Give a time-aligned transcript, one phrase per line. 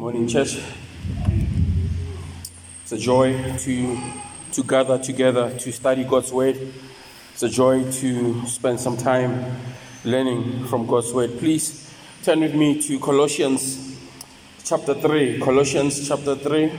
[0.00, 0.58] Morning, church.
[2.82, 4.00] It's a joy to,
[4.52, 6.56] to gather together to study God's Word.
[7.34, 9.44] It's a joy to spend some time
[10.06, 11.38] learning from God's Word.
[11.38, 11.92] Please
[12.22, 14.00] turn with me to Colossians
[14.64, 15.38] chapter 3.
[15.38, 16.72] Colossians chapter 3.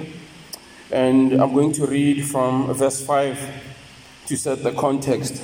[0.90, 3.64] And I'm going to read from verse 5
[4.26, 5.44] to set the context.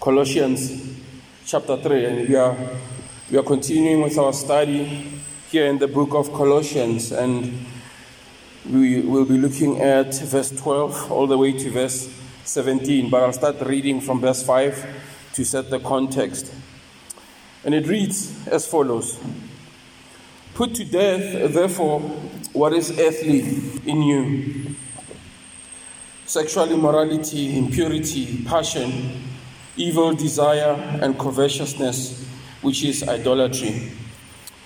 [0.00, 1.00] Colossians
[1.46, 2.04] chapter 3.
[2.04, 2.56] And we are,
[3.28, 5.11] we are continuing with our study
[5.52, 7.66] here in the book of Colossians, and
[8.64, 12.08] we will be looking at verse 12 all the way to verse
[12.44, 13.10] 17.
[13.10, 14.86] But I'll start reading from verse 5
[15.34, 16.50] to set the context.
[17.64, 19.20] And it reads as follows
[20.54, 22.00] Put to death, therefore,
[22.54, 23.40] what is earthly
[23.84, 24.74] in you
[26.24, 29.22] sexual immorality, impurity, passion,
[29.76, 32.26] evil desire, and covetousness,
[32.62, 33.92] which is idolatry.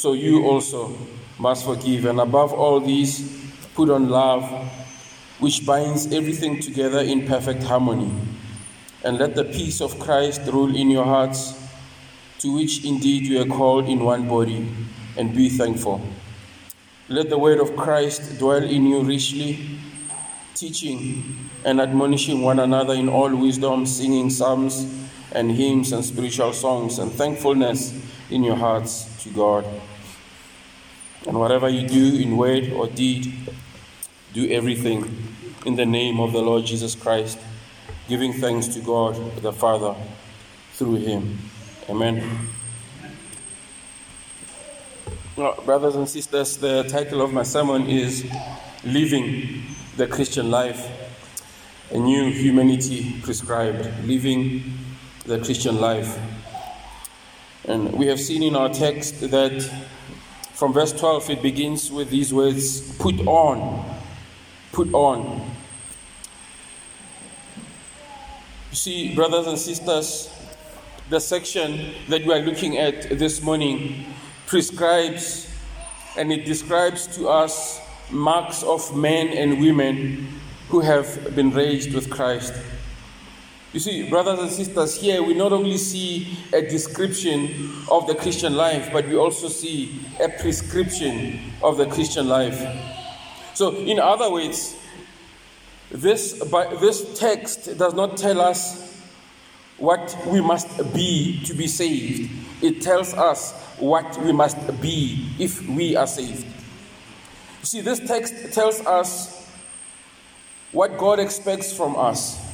[0.00, 0.96] so you also
[1.38, 2.06] must forgive.
[2.06, 3.20] And above all these,
[3.74, 4.48] put on love,
[5.40, 8.10] which binds everything together in perfect harmony.
[9.04, 11.52] And let the peace of Christ rule in your hearts,
[12.38, 14.74] to which indeed you are called in one body,
[15.18, 16.00] and be thankful.
[17.08, 19.80] Let the word of Christ dwell in you richly,
[20.54, 24.86] teaching and admonishing one another in all wisdom, singing psalms
[25.32, 27.92] and hymns and spiritual songs and thankfulness
[28.30, 29.66] in your hearts to God.
[31.26, 33.32] And whatever you do in word or deed,
[34.32, 35.26] do everything
[35.66, 37.38] in the name of the Lord Jesus Christ,
[38.08, 39.94] giving thanks to God the Father
[40.72, 41.38] through him.
[41.88, 42.48] Amen.
[45.36, 48.30] Brothers and sisters, the title of my sermon is
[48.84, 49.62] Living
[49.96, 50.88] the Christian Life,
[51.90, 53.88] a new humanity prescribed.
[54.04, 54.78] Living
[55.24, 56.18] the Christian life.
[57.66, 59.86] And we have seen in our text that
[60.60, 63.98] from verse 12, it begins with these words put on.
[64.72, 65.50] Put on.
[68.68, 70.30] You see, brothers and sisters,
[71.08, 74.04] the section that we are looking at this morning
[74.46, 75.50] prescribes
[76.18, 80.28] and it describes to us marks of men and women
[80.68, 82.52] who have been raised with Christ.
[83.72, 88.56] You see, brothers and sisters, here we not only see a description of the Christian
[88.56, 92.58] life, but we also see a prescription of the Christian life.
[93.54, 94.76] So, in other words,
[95.90, 96.32] this,
[96.80, 98.90] this text does not tell us
[99.76, 102.28] what we must be to be saved,
[102.62, 106.44] it tells us what we must be if we are saved.
[107.60, 109.48] You see, this text tells us
[110.72, 112.49] what God expects from us.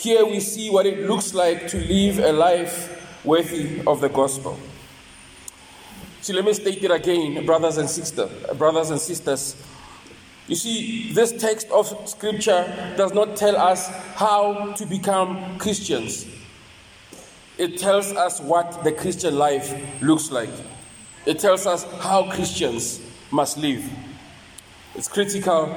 [0.00, 4.58] Here we see what it looks like to live a life worthy of the gospel.
[6.22, 9.62] See, let me state it again, brothers and sisters, brothers and sisters.
[10.48, 16.26] You see, this text of scripture does not tell us how to become Christians.
[17.58, 20.48] It tells us what the Christian life looks like.
[21.26, 23.84] It tells us how Christians must live.
[25.00, 25.74] It's critical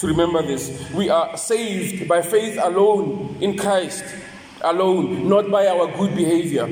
[0.00, 0.90] to remember this.
[0.90, 4.04] We are saved by faith alone in Christ
[4.60, 6.66] alone, not by our good behavior.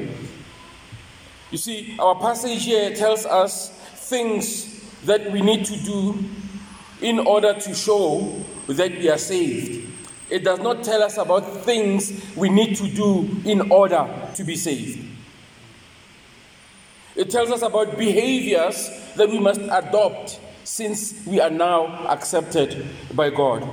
[1.52, 3.70] You see, our passage here tells us
[4.08, 6.18] things that we need to do
[7.00, 9.88] in order to show that we are saved.
[10.30, 14.56] It does not tell us about things we need to do in order to be
[14.56, 14.98] saved.
[17.14, 23.30] It tells us about behaviors that we must adopt since we are now accepted by
[23.30, 23.68] God.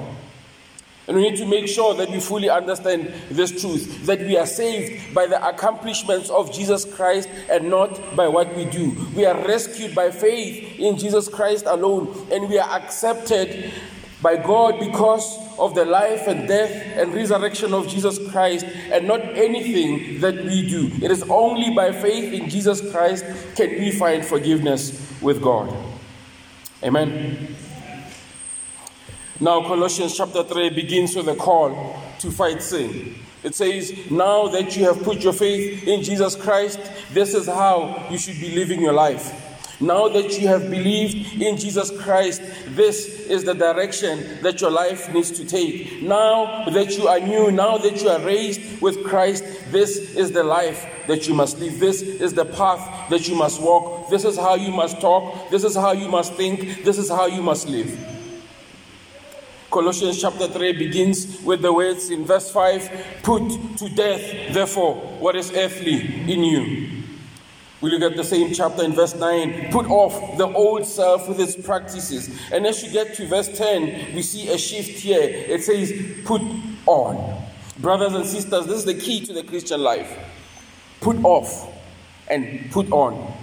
[1.07, 4.45] And we need to make sure that we fully understand this truth that we are
[4.45, 8.95] saved by the accomplishments of Jesus Christ and not by what we do.
[9.15, 13.73] We are rescued by faith in Jesus Christ alone, and we are accepted
[14.21, 19.21] by God because of the life and death and resurrection of Jesus Christ and not
[19.35, 20.91] anything that we do.
[21.03, 25.90] It is only by faith in Jesus Christ can we find forgiveness with God.
[26.83, 27.55] Amen.
[29.39, 33.15] Now, Colossians chapter 3 begins with a call to fight sin.
[33.43, 36.79] It says, Now that you have put your faith in Jesus Christ,
[37.11, 39.50] this is how you should be living your life.
[39.81, 45.11] Now that you have believed in Jesus Christ, this is the direction that your life
[45.11, 46.03] needs to take.
[46.03, 50.43] Now that you are new, now that you are raised with Christ, this is the
[50.43, 51.79] life that you must live.
[51.79, 54.11] This is the path that you must walk.
[54.11, 55.49] This is how you must talk.
[55.49, 56.83] This is how you must think.
[56.83, 58.07] This is how you must live.
[59.71, 65.35] Colossians chapter 3 begins with the words in verse 5 Put to death, therefore, what
[65.35, 67.00] is earthly in you
[67.81, 69.71] we look at the same chapter in verse 9.
[69.71, 72.29] Put off the old self with its practices.
[72.51, 75.21] And as you get to verse 10, we see a shift here.
[75.21, 75.91] It says,
[76.23, 76.41] Put
[76.85, 77.43] on.
[77.79, 80.15] Brothers and sisters, this is the key to the Christian life.
[80.99, 81.67] Put off
[82.29, 83.33] and put on.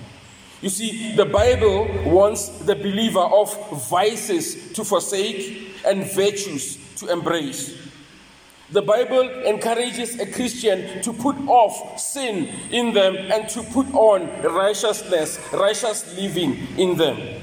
[0.60, 7.77] You see, the Bible wants the believer of vices to forsake and virtues to embrace.
[8.70, 14.28] The Bible encourages a Christian to put off sin in them and to put on
[14.42, 17.40] righteousness, righteous living in them.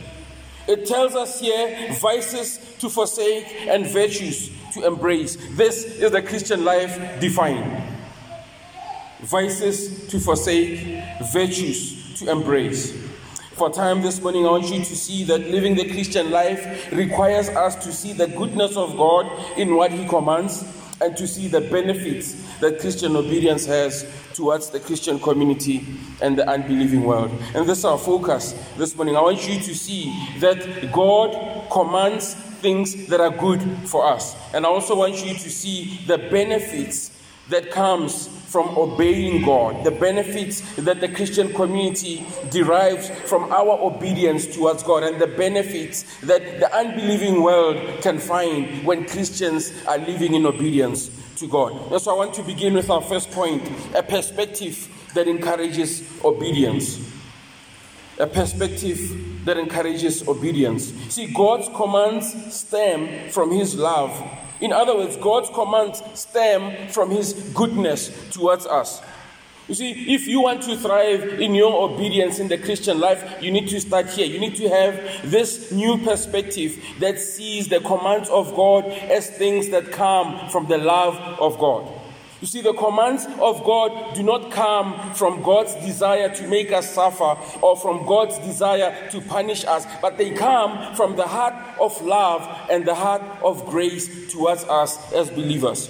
[0.67, 5.37] It tells us here vices to forsake and virtues to embrace.
[5.51, 7.81] This is the Christian life defined.
[9.21, 12.91] Vices to forsake, virtues to embrace.
[13.53, 17.49] For time this morning, I want you to see that living the Christian life requires
[17.49, 20.63] us to see the goodness of God in what He commands
[21.01, 25.85] and to see the benefits that Christian obedience has towards the Christian community
[26.21, 27.31] and the unbelieving world.
[27.53, 29.15] And this is our focus this morning.
[29.15, 34.35] I want you to see that God commands things that are good for us.
[34.53, 37.11] And I also want you to see the benefits
[37.49, 44.47] that comes from obeying God, the benefits that the Christian community derives from our obedience
[44.47, 50.35] towards God, and the benefits that the unbelieving world can find when Christians are living
[50.35, 51.91] in obedience to God.
[51.91, 53.61] And so I want to begin with our first point
[53.93, 57.14] a perspective that encourages obedience.
[58.17, 60.93] A perspective that encourages obedience.
[61.09, 64.11] See, God's commands stem from His love
[64.61, 69.01] in other words, God's commands stem from His goodness towards us.
[69.67, 73.51] You see, if you want to thrive in your obedience in the Christian life, you
[73.51, 74.27] need to start here.
[74.27, 79.69] You need to have this new perspective that sees the commands of God as things
[79.69, 81.91] that come from the love of God.
[82.45, 86.93] You see, the commands of God do not come from God's desire to make us
[86.93, 91.99] suffer or from God's desire to punish us, but they come from the heart of
[92.03, 95.89] love and the heart of grace towards us as believers.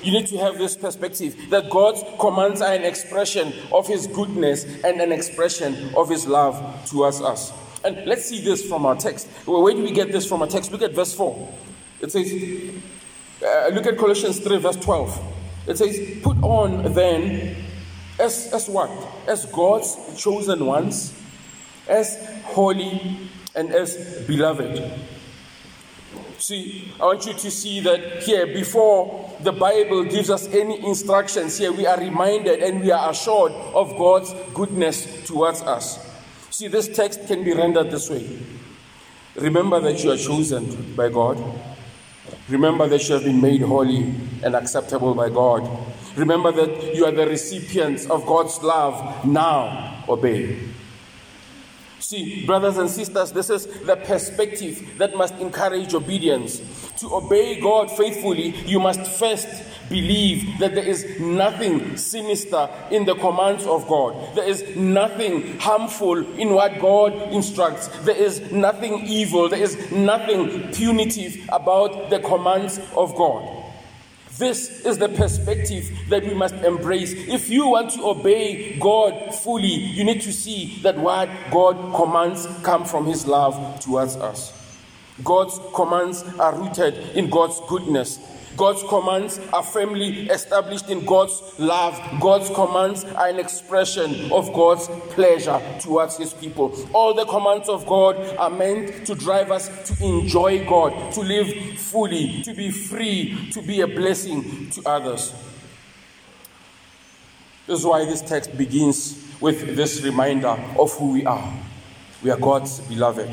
[0.00, 4.62] You need to have this perspective that God's commands are an expression of His goodness
[4.84, 7.52] and an expression of His love towards us.
[7.84, 9.26] And let's see this from our text.
[9.44, 10.70] Where do we get this from our text?
[10.70, 11.52] Look at verse 4.
[12.00, 12.30] It says,
[13.42, 15.34] uh, look at Colossians 3, verse 12.
[15.66, 17.56] It says, Put on then,
[18.18, 18.90] as, as what?
[19.26, 21.18] As God's chosen ones,
[21.88, 23.18] as holy
[23.54, 25.00] and as beloved.
[26.38, 31.58] See, I want you to see that here, before the Bible gives us any instructions,
[31.58, 35.98] here we are reminded and we are assured of God's goodness towards us.
[36.50, 38.38] See, this text can be rendered this way
[39.36, 41.38] Remember that you are chosen by God.
[42.50, 45.68] Remember that you have been made holy and acceptable by God.
[46.16, 49.24] Remember that you are the recipients of God's love.
[49.24, 50.58] Now obey.
[52.00, 56.60] See, brothers and sisters, this is the perspective that must encourage obedience.
[56.98, 59.46] To obey God faithfully, you must first
[59.90, 64.34] believe that there is nothing sinister in the commands of God.
[64.34, 67.88] There is nothing harmful in what God instructs.
[68.04, 69.48] There is nothing evil.
[69.48, 73.56] There is nothing punitive about the commands of God.
[74.38, 77.12] This is the perspective that we must embrace.
[77.12, 82.46] If you want to obey God fully, you need to see that what God commands
[82.62, 84.56] come from His love towards us.
[85.22, 88.18] God's commands are rooted in God's goodness
[88.56, 91.98] God's commands are firmly established in God's love.
[92.20, 96.74] God's commands are an expression of God's pleasure towards His people.
[96.92, 101.78] All the commands of God are meant to drive us to enjoy God, to live
[101.78, 105.32] fully, to be free, to be a blessing to others.
[107.66, 111.52] This is why this text begins with this reminder of who we are.
[112.22, 113.30] We are God's beloved,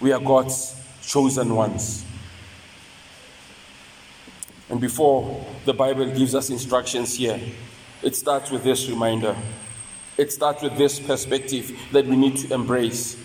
[0.00, 2.05] we are God's chosen ones.
[4.68, 7.40] And before the Bible gives us instructions here,
[8.02, 9.36] it starts with this reminder.
[10.18, 13.16] It starts with this perspective that we need to embrace.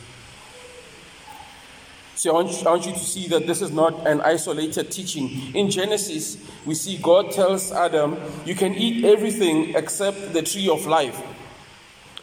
[2.16, 4.92] So I want, you, I want you to see that this is not an isolated
[4.92, 5.56] teaching.
[5.56, 10.86] In Genesis, we see God tells Adam, You can eat everything except the tree of
[10.86, 11.20] life.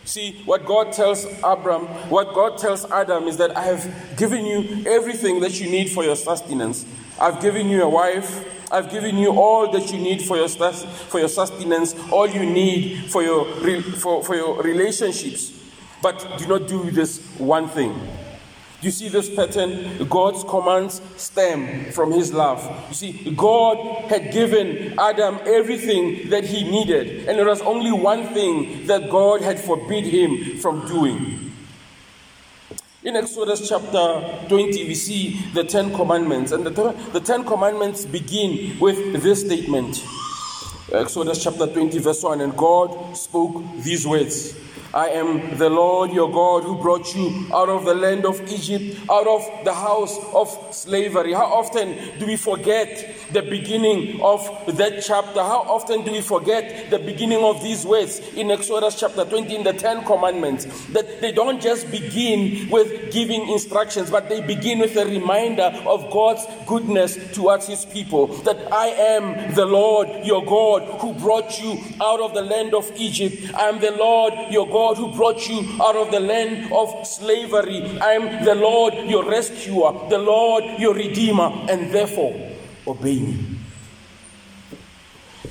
[0.05, 4.85] See, what God tells Abram, what God tells Adam is that I have given you
[4.87, 6.87] everything that you need for your sustenance.
[7.21, 11.19] I've given you a wife, I've given you all that you need for your, for
[11.19, 13.47] your sustenance, all you need for your,
[13.97, 15.53] for, for your relationships.
[16.03, 17.99] But do not do this one thing.
[18.81, 20.07] You see this pattern?
[20.09, 22.63] God's commands stem from his love.
[22.89, 28.29] You see, God had given Adam everything that he needed, and there was only one
[28.35, 31.48] thing that God had forbid him from doing.
[33.05, 36.71] In Exodus chapter 20, we see the Ten Commandments, and the,
[37.13, 40.05] the Ten Commandments begin with this statement.
[40.93, 44.59] Exodus chapter 20, verse 1 And God spoke these words
[44.95, 48.99] I am the Lord your God who brought you out of the land of Egypt,
[49.11, 51.35] out of the house of slavery.
[51.35, 54.41] How often do we forget the beginning of
[54.79, 55.41] that chapter?
[55.41, 59.63] How often do we forget the beginning of these words in Exodus chapter 20 in
[59.63, 60.65] the Ten Commandments?
[60.87, 66.11] That they don't just begin with giving instructions, but they begin with a reminder of
[66.11, 68.29] God's goodness towards his people.
[68.29, 72.91] That I am the Lord your God who brought you out of the land of
[72.97, 73.55] Egypt.
[73.55, 77.05] I am the Lord your God God who brought you out of the land of
[77.05, 77.99] slavery.
[77.99, 82.33] I am the Lord your rescuer, the Lord your redeemer, and therefore
[82.87, 83.59] obey me.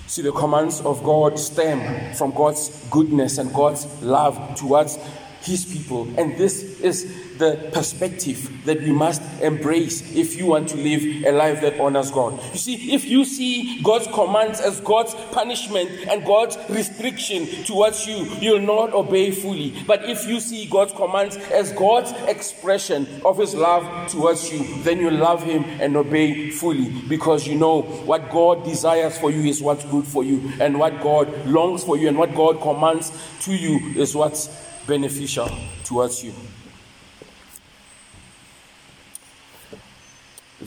[0.07, 4.97] See, the commands of God stem from God's goodness and God's love towards
[5.41, 6.07] his people.
[6.17, 11.31] And this is the perspective that we must embrace if you want to live a
[11.31, 12.39] life that honors God.
[12.53, 18.25] You see, if you see God's commands as God's punishment and God's restriction towards you,
[18.39, 19.73] you'll not obey fully.
[19.85, 24.99] But if you see God's commands as God's expression of His love towards you, then
[24.99, 29.61] you'll love Him and obey fully because you know what God desires for you is
[29.61, 33.55] what's good for you, and what God longs for you and what God commands to
[33.55, 34.47] you is what's
[34.87, 35.49] beneficial
[35.83, 36.33] towards you.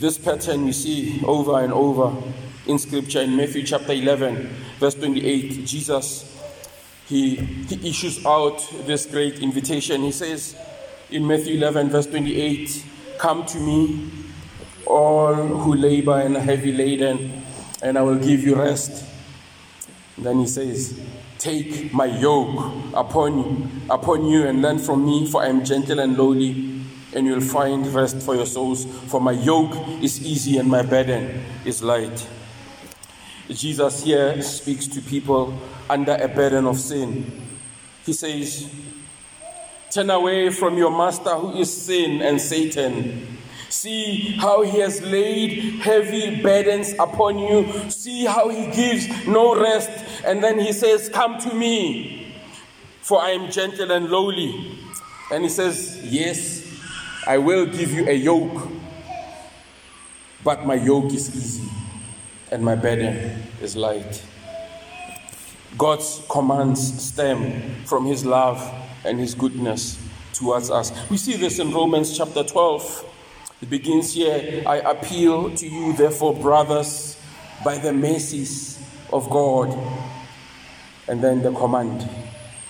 [0.00, 2.16] This pattern we see over and over
[2.66, 5.66] in scripture in Matthew chapter 11, verse 28.
[5.66, 6.26] Jesus
[7.10, 10.00] he, he issues out this great invitation.
[10.00, 10.56] He says
[11.10, 12.84] in Matthew 11, verse 28,
[13.18, 14.10] Come to me,
[14.86, 17.42] all who labor and are heavy laden,
[17.82, 19.04] and I will give you rest.
[20.16, 20.98] Then he says,
[21.38, 25.98] Take my yoke upon you, upon you and learn from me, for I am gentle
[25.98, 26.79] and lowly,
[27.14, 28.84] and you'll find rest for your souls.
[28.84, 32.28] For my yoke is easy and my burden is light.
[33.48, 37.42] Jesus here speaks to people under a burden of sin.
[38.06, 38.72] He says,
[39.90, 43.38] Turn away from your master who is sin and Satan
[43.70, 47.88] See how he has laid heavy burdens upon you.
[47.88, 49.90] See how he gives no rest.
[50.24, 52.34] And then he says, Come to me,
[53.00, 54.76] for I am gentle and lowly.
[55.30, 56.59] And he says, Yes,
[57.26, 58.68] I will give you a yoke,
[60.42, 61.68] but my yoke is easy
[62.50, 64.24] and my burden is light.
[65.78, 68.60] God's commands stem from his love
[69.04, 70.92] and his goodness towards us.
[71.10, 73.06] We see this in Romans chapter 12
[73.62, 77.20] it begins here I appeal to you, therefore, brothers,
[77.62, 79.76] by the mercies of God.
[81.08, 82.08] And then the command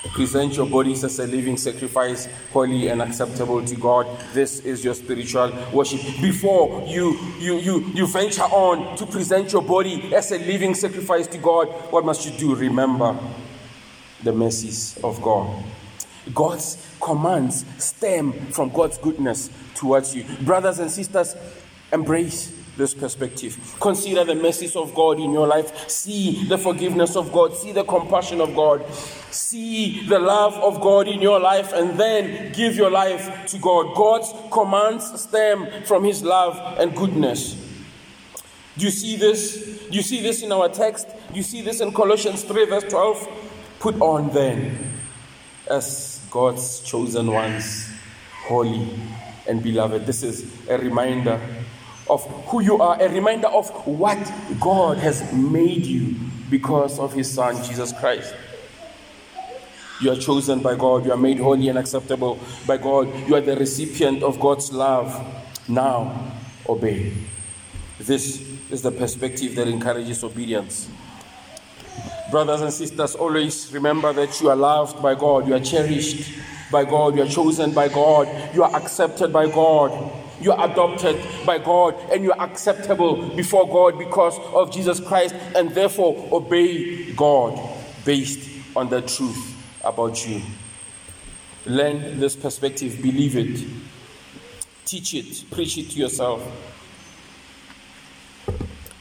[0.08, 4.06] present your bodies as a living sacrifice, holy and acceptable to God.
[4.32, 6.00] This is your spiritual worship.
[6.20, 11.26] Before you, you, you, you venture on to present your body as a living sacrifice
[11.28, 12.54] to God, what must you do?
[12.54, 13.18] Remember
[14.22, 15.64] the mercies of God.
[16.34, 20.24] God's commands stem from God's goodness towards you.
[20.42, 21.34] Brothers and sisters,
[21.92, 23.76] embrace this perspective.
[23.78, 25.88] Consider the mercies of God in your life.
[25.88, 27.54] See the forgiveness of God.
[27.54, 28.84] See the compassion of God.
[29.30, 33.94] See the love of God in your life and then give your life to God.
[33.94, 37.54] God's commands stem from His love and goodness.
[38.76, 39.88] Do you see this?
[39.90, 41.06] Do You see this in our text.
[41.34, 43.28] You see this in Colossians 3, verse 12.
[43.78, 44.78] Put on then,
[45.68, 47.90] as God's chosen ones,
[48.46, 48.88] holy
[49.46, 50.06] and beloved.
[50.06, 51.40] This is a reminder
[52.10, 54.18] of who you are, a reminder of what
[54.60, 56.16] God has made you
[56.50, 58.34] because of His Son, Jesus Christ.
[60.00, 61.04] You are chosen by God.
[61.04, 63.08] You are made holy and acceptable by God.
[63.28, 65.14] You are the recipient of God's love.
[65.68, 66.32] Now,
[66.68, 67.12] obey.
[67.98, 68.40] This
[68.70, 70.88] is the perspective that encourages obedience.
[72.30, 76.32] Brothers and sisters, always remember that you are loved by God, you are cherished
[76.70, 79.90] by God, you are chosen by God, you are accepted by God,
[80.40, 85.34] you are adopted by God, and you are acceptable before God because of Jesus Christ,
[85.54, 87.58] and therefore obey God
[88.04, 90.42] based on the truth about you.
[91.66, 93.66] Learn this perspective, believe it,
[94.84, 96.42] teach it, preach it to yourself.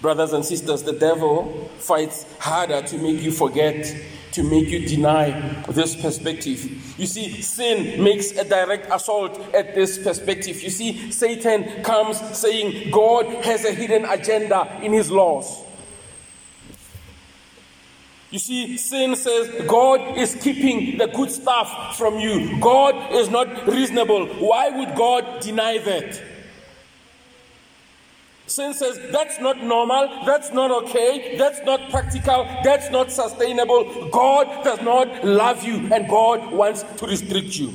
[0.01, 3.93] Brothers and sisters, the devil fights harder to make you forget,
[4.31, 5.31] to make you deny
[5.69, 6.99] this perspective.
[6.99, 10.61] You see, sin makes a direct assault at this perspective.
[10.61, 15.63] You see, Satan comes saying God has a hidden agenda in his laws.
[18.31, 22.59] You see, sin says God is keeping the good stuff from you.
[22.59, 24.27] God is not reasonable.
[24.27, 26.21] Why would God deny that?
[28.49, 34.09] Sin says that's not normal, that's not okay, that's not practical, that's not sustainable.
[34.09, 37.71] God does not love you and God wants to restrict you.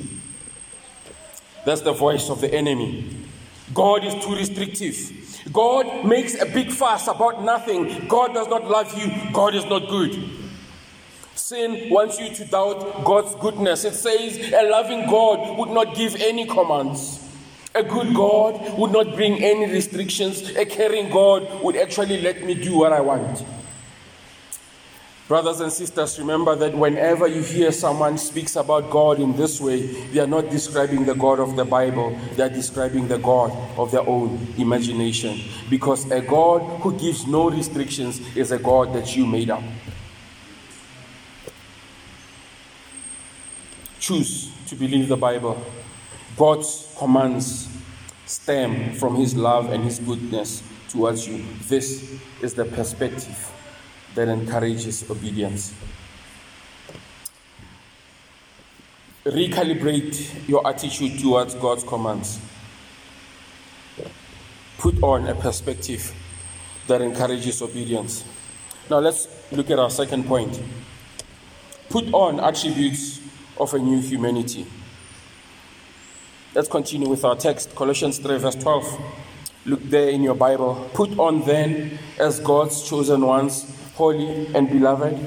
[1.65, 3.09] That's the voice of the enemy.
[3.73, 5.41] God is too restrictive.
[5.53, 8.07] God makes a big fuss about nothing.
[8.07, 9.31] God does not love you.
[9.31, 10.29] God is not good.
[11.35, 13.85] Sin wants you to doubt God's goodness.
[13.85, 17.24] It says a loving God would not give any commands.
[17.75, 20.55] A good God would not bring any restrictions.
[20.55, 23.43] A caring God would actually let me do what I want.
[25.27, 29.81] Brothers and sisters, remember that whenever you hear someone speaks about God in this way,
[29.81, 33.91] they are not describing the God of the Bible, they are describing the God of
[33.91, 35.41] their own imagination.
[35.67, 39.63] Because a God who gives no restrictions is a God that you made up.
[44.05, 45.59] choose to believe the Bible,
[46.37, 47.69] God's commands
[48.25, 51.45] stem from His love and His goodness towards you.
[51.67, 53.51] This is the perspective
[54.15, 55.73] that encourages obedience.
[59.25, 62.39] Recalibrate your attitude towards God's commands.
[64.77, 66.13] Put on a perspective
[66.87, 68.23] that encourages obedience.
[68.89, 70.61] Now let's look at our second point.
[71.89, 73.19] Put on attributes
[73.57, 74.67] of a new humanity.
[76.55, 79.01] Let's continue with our text, Colossians 3, verse 12.
[79.65, 80.89] Look there in your Bible.
[80.93, 85.19] Put on then, as God's chosen ones, holy and beloved,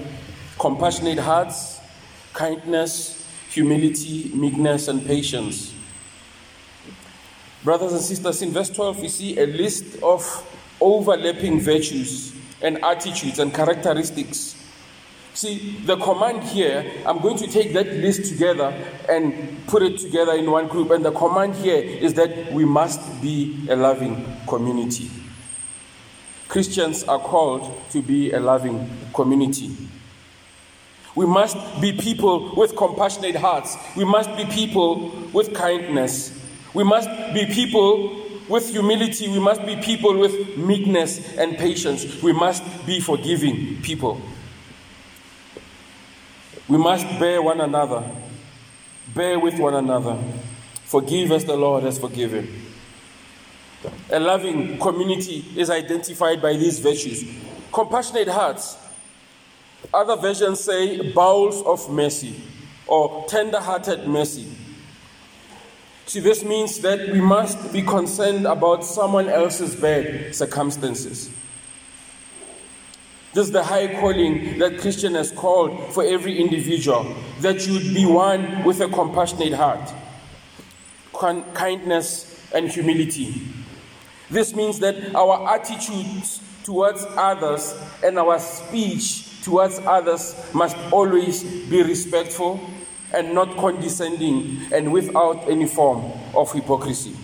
[0.59, 1.81] compassionate hearts,
[2.33, 5.75] kindness, humility, meekness, and patience.
[7.62, 10.25] Brothers and sisters, in verse 12, we see a list of
[10.81, 14.58] overlapping virtues and attitudes and characteristics
[15.38, 18.74] See, the command here, I'm going to take that list together
[19.09, 20.90] and put it together in one group.
[20.90, 25.09] And the command here is that we must be a loving community.
[26.48, 29.77] Christians are called to be a loving community.
[31.14, 33.77] We must be people with compassionate hearts.
[33.96, 36.37] We must be people with kindness.
[36.74, 39.29] We must be people with humility.
[39.29, 42.20] We must be people with meekness and patience.
[42.24, 44.20] We must be forgiving people.
[46.68, 48.04] We must bear one another,
[49.14, 50.18] bear with one another.
[50.85, 52.66] Forgive as the Lord has forgiven.
[54.11, 57.24] A loving community is identified by these virtues
[57.72, 58.76] compassionate hearts.
[59.92, 62.35] Other versions say bowels of mercy
[62.87, 64.48] or tender hearted mercy.
[66.07, 71.31] See, this means that we must be concerned about someone else's bad circumstances.
[73.35, 77.95] This is the high calling that Christian has called for every individual, that you would
[77.95, 79.93] be one with a compassionate heart,
[81.12, 83.43] kindness, and humility.
[84.31, 91.83] This means that our attitudes towards others and our speech towards others must always be
[91.83, 92.61] respectful
[93.14, 97.14] and not condescending and without any form of hypocrisy.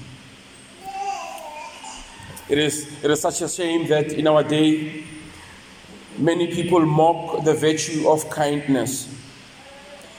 [2.49, 5.05] It is, it is such a shame that in our day
[6.17, 9.13] Many people mock the virtue of kindness.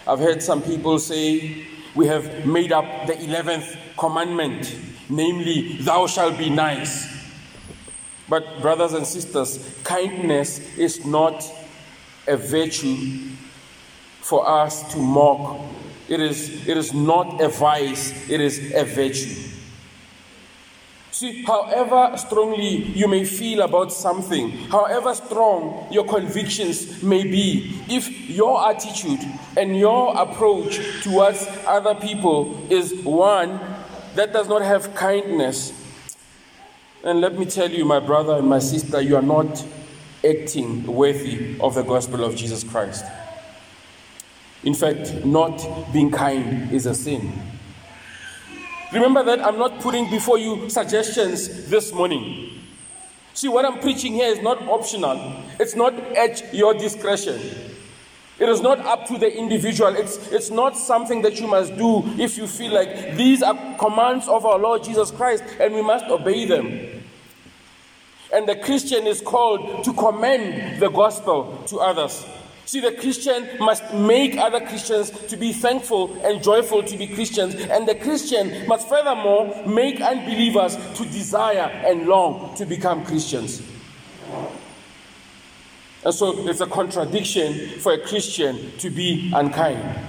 [0.05, 4.75] I've heard some people say, We have made up the 11th commandment,
[5.09, 7.07] namely, Thou shalt be nice.
[8.27, 11.45] But, brothers and sisters, kindness is not
[12.27, 13.29] a virtue
[14.21, 15.61] for us to mock.
[16.09, 19.54] It is, it is not a vice, it is a virtue.
[21.15, 28.29] See, however strongly you may feel about something, however strong your convictions may be, if
[28.29, 29.21] your attitude
[29.55, 33.61] and your approach towards other people is one
[34.15, 35.71] that does not have kindness,
[37.01, 39.65] and let me tell you, my brother and my sister, you are not
[40.21, 43.05] acting worthy of the gospel of Jesus Christ.
[44.65, 47.54] In fact, not being kind is a sin.
[48.93, 52.51] Remember that I'm not putting before you suggestions this morning.
[53.33, 57.39] See, what I'm preaching here is not optional, it's not at your discretion.
[58.37, 59.95] It is not up to the individual.
[59.95, 64.27] It's, it's not something that you must do if you feel like these are commands
[64.27, 67.03] of our Lord Jesus Christ and we must obey them.
[68.33, 72.25] And the Christian is called to commend the gospel to others.
[72.65, 77.53] See, the Christian must make other Christians to be thankful and joyful to be Christians.
[77.55, 83.61] And the Christian must furthermore make unbelievers to desire and long to become Christians.
[86.03, 89.99] And so it's a contradiction for a Christian to be unkind.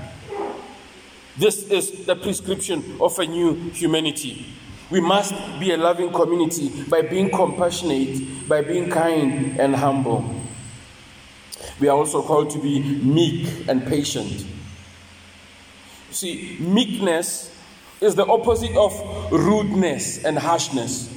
[1.38, 4.46] This is the prescription of a new humanity.
[4.88, 10.24] We must be a loving community by being compassionate, by being kind and humble.
[11.78, 14.46] We are also called to be meek and patient.
[16.10, 17.54] See, meekness
[18.00, 18.92] is the opposite of
[19.32, 21.12] rudeness and harshness.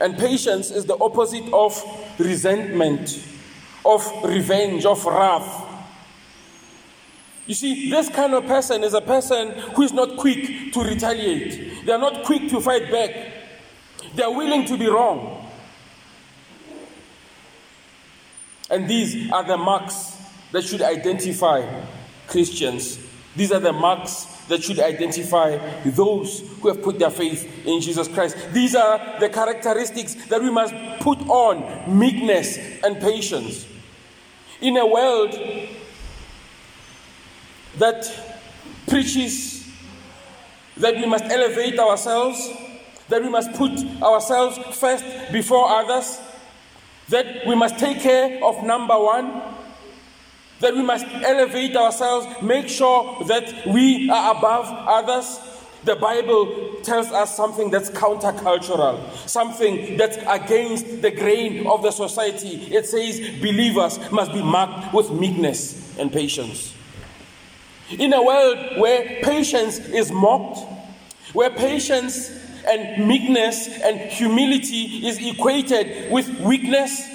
[0.00, 1.82] And patience is the opposite of
[2.18, 3.22] resentment,
[3.84, 5.66] of revenge, of wrath.
[7.46, 11.84] You see, this kind of person is a person who is not quick to retaliate.
[11.84, 13.32] They are not quick to fight back.
[14.14, 15.49] They are willing to be wrong.
[18.70, 20.16] And these are the marks
[20.52, 21.84] that should identify
[22.26, 22.98] Christians.
[23.36, 28.08] These are the marks that should identify those who have put their faith in Jesus
[28.08, 28.36] Christ.
[28.52, 33.66] These are the characteristics that we must put on meekness and patience.
[34.60, 35.32] In a world
[37.78, 38.04] that
[38.88, 39.68] preaches
[40.76, 42.50] that we must elevate ourselves,
[43.08, 46.20] that we must put ourselves first before others,
[47.10, 49.42] that we must take care of number one,
[50.60, 55.40] that we must elevate ourselves, make sure that we are above others.
[55.84, 62.74] The Bible tells us something that's countercultural, something that's against the grain of the society.
[62.74, 66.74] It says believers must be marked with meekness and patience.
[67.98, 70.60] In a world where patience is mocked,
[71.32, 72.30] where patience
[72.66, 77.08] and meekness and humility is equated with weakness,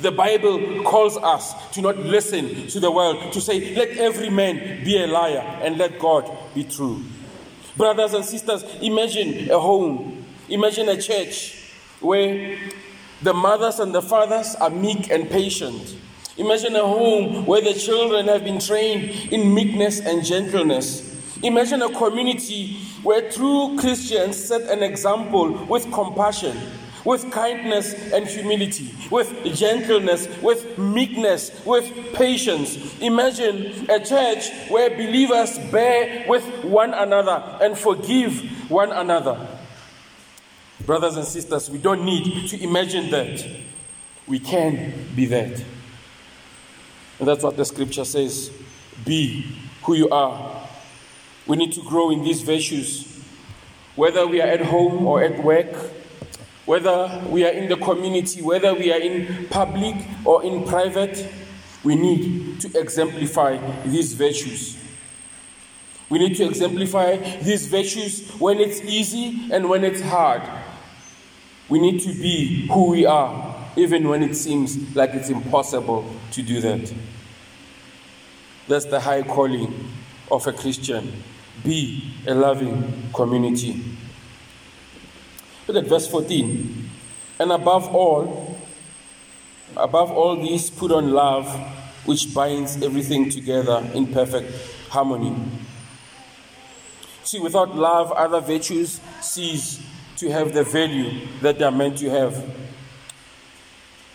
[0.00, 4.84] the Bible calls us to not listen to the world, to say, let every man
[4.84, 7.02] be a liar and let God be true.
[7.76, 12.58] Brothers and sisters, imagine a home, imagine a church where
[13.22, 15.96] the mothers and the fathers are meek and patient
[16.36, 21.38] Imagine a home where the children have been trained in meekness and gentleness.
[21.44, 26.56] Imagine a community where true Christians set an example with compassion,
[27.04, 32.98] with kindness and humility, with gentleness, with meekness, with patience.
[33.00, 38.40] Imagine a church where believers bear with one another and forgive
[38.70, 39.46] one another.
[40.86, 43.46] Brothers and sisters, we don't need to imagine that.
[44.26, 45.62] We can be that.
[47.18, 48.50] And that's what the scripture says
[49.04, 49.46] be
[49.82, 50.53] who you are.
[51.46, 53.10] We need to grow in these virtues.
[53.96, 55.74] Whether we are at home or at work,
[56.66, 61.28] whether we are in the community, whether we are in public or in private,
[61.84, 64.78] we need to exemplify these virtues.
[66.08, 70.42] We need to exemplify these virtues when it's easy and when it's hard.
[71.68, 76.42] We need to be who we are even when it seems like it's impossible to
[76.42, 76.92] do that.
[78.68, 79.90] That's the high calling
[80.30, 81.22] of a Christian.
[81.64, 83.82] Be a loving community.
[85.66, 86.90] Look at verse 14.
[87.40, 88.58] And above all,
[89.76, 91.48] above all these, put on love,
[92.04, 94.52] which binds everything together in perfect
[94.90, 95.34] harmony.
[97.22, 99.82] See, without love, other virtues cease
[100.18, 102.44] to have the value that they are meant to have.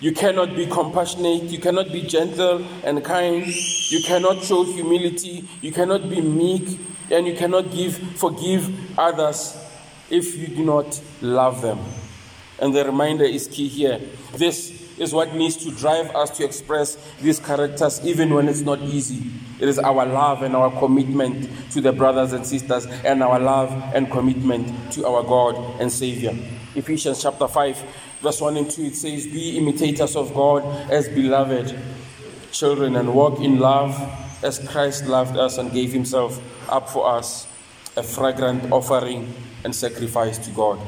[0.01, 5.73] You cannot be compassionate, you cannot be gentle and kind, you cannot show humility, you
[5.73, 6.79] cannot be meek,
[7.12, 9.57] and you cannot give forgive others
[10.09, 11.79] if you do not love them.
[12.59, 13.99] And the reminder is key here.
[14.35, 18.79] This is what needs to drive us to express these characters even when it's not
[18.79, 19.31] easy.
[19.59, 23.71] It is our love and our commitment to the brothers and sisters, and our love
[23.93, 26.33] and commitment to our God and Savior.
[26.75, 27.83] Ephesians chapter 5,
[28.21, 31.77] verse 1 and 2, it says, Be imitators of God as beloved
[32.51, 33.95] children, and walk in love
[34.43, 37.47] as Christ loved us and gave himself up for us,
[37.97, 40.79] a fragrant offering and sacrifice to God.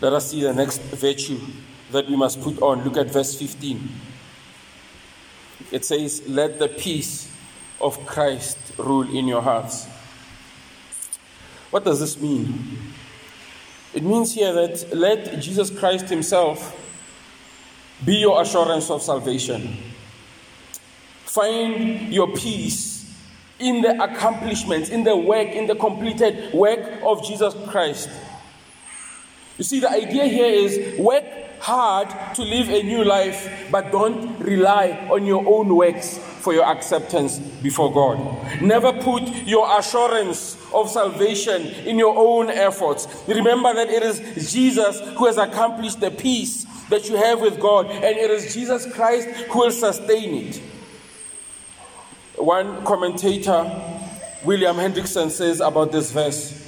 [0.00, 1.40] Let us see the next virtue
[1.92, 2.84] that we must put on.
[2.84, 3.88] Look at verse 15.
[5.70, 7.30] It says, Let the peace
[7.80, 9.86] of Christ rule in your hearts.
[11.70, 12.93] What does this mean?
[13.94, 16.80] It means here that let Jesus Christ Himself
[18.04, 19.76] be your assurance of salvation.
[21.24, 23.14] Find your peace
[23.60, 28.10] in the accomplishments, in the work, in the completed work of Jesus Christ.
[29.58, 31.24] You see, the idea here is work
[31.60, 36.66] hard to live a new life, but don't rely on your own works for your
[36.66, 38.62] acceptance before God.
[38.62, 43.08] Never put your assurance of salvation in your own efforts.
[43.26, 47.86] Remember that it is Jesus who has accomplished the peace that you have with God,
[47.90, 50.62] and it is Jesus Christ who will sustain it.
[52.36, 53.64] One commentator,
[54.44, 56.64] William Hendriksen, says about this verse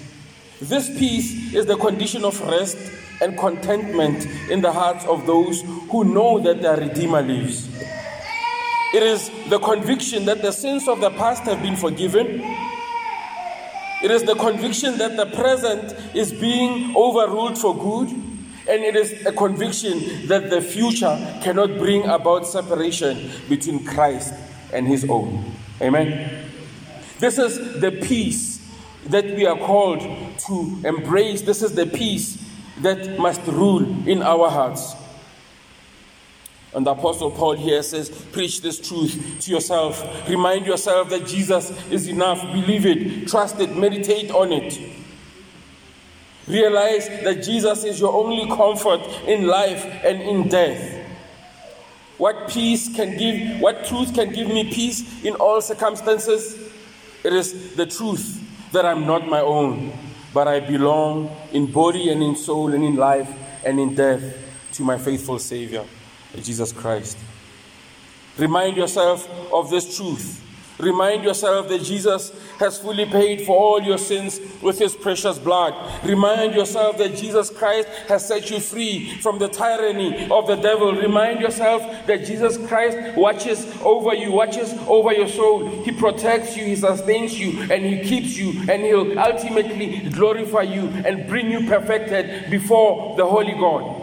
[0.61, 2.79] this peace is the condition of rest
[3.21, 5.61] and contentment in the hearts of those
[5.91, 7.69] who know that their Redeemer lives.
[8.97, 12.41] It is the conviction that the sins of the past have been forgiven.
[14.03, 18.09] It is the conviction that the present is being overruled for good.
[18.09, 24.33] And it is a conviction that the future cannot bring about separation between Christ
[24.73, 25.45] and his own.
[25.83, 26.49] Amen.
[27.19, 28.67] This is the peace
[29.09, 30.01] that we are called
[30.47, 31.43] to embrace.
[31.43, 32.43] This is the peace
[32.81, 34.95] that must rule in our hearts.
[36.77, 40.29] And the Apostle Paul here says, Preach this truth to yourself.
[40.29, 42.43] Remind yourself that Jesus is enough.
[42.43, 44.79] Believe it, trust it, meditate on it.
[46.47, 51.03] Realize that Jesus is your only comfort in life and in death.
[52.19, 56.57] What peace can give, what truth can give me peace in all circumstances?
[57.25, 59.93] It is the truth that I'm not my own,
[60.35, 63.31] but I belong in body and in soul and in life
[63.65, 64.23] and in death
[64.75, 65.85] to my faithful Savior,
[66.43, 67.19] Jesus Christ.
[68.39, 70.43] Remind yourself of this truth
[70.79, 75.75] Remind yourself that Jesus has fully paid for all your sins with his precious blood.
[76.05, 80.93] Remind yourself that Jesus Christ has set you free from the tyranny of the devil.
[80.93, 85.83] Remind yourself that Jesus Christ watches over you, watches over your soul.
[85.83, 90.89] He protects you, he sustains you, and he keeps you, and he'll ultimately glorify you
[91.07, 93.96] and bring you perfected before the Holy God.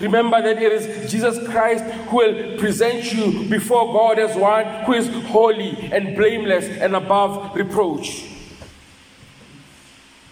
[0.00, 4.94] Remember that it is Jesus Christ who will present you before God as one who
[4.94, 8.26] is holy and blameless and above reproach.